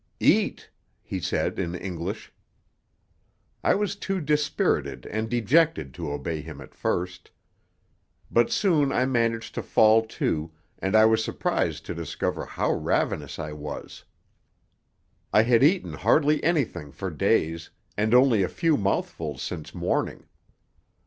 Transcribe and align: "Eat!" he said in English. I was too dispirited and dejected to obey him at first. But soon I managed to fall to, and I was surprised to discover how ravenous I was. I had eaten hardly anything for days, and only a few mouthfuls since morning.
"Eat!" 0.23 0.71
he 1.03 1.19
said 1.19 1.59
in 1.59 1.75
English. 1.75 2.33
I 3.63 3.75
was 3.75 3.95
too 3.95 4.19
dispirited 4.19 5.05
and 5.05 5.29
dejected 5.29 5.93
to 5.93 6.11
obey 6.11 6.41
him 6.41 6.59
at 6.59 6.73
first. 6.73 7.29
But 8.31 8.51
soon 8.51 8.91
I 8.91 9.05
managed 9.05 9.53
to 9.53 9.61
fall 9.61 10.03
to, 10.03 10.51
and 10.79 10.95
I 10.95 11.05
was 11.05 11.23
surprised 11.23 11.85
to 11.85 11.93
discover 11.93 12.47
how 12.47 12.73
ravenous 12.73 13.37
I 13.37 13.51
was. 13.53 14.03
I 15.31 15.43
had 15.43 15.63
eaten 15.63 15.93
hardly 15.93 16.43
anything 16.43 16.91
for 16.91 17.11
days, 17.11 17.69
and 17.95 18.15
only 18.15 18.41
a 18.41 18.49
few 18.49 18.77
mouthfuls 18.77 19.43
since 19.43 19.75
morning. 19.75 20.25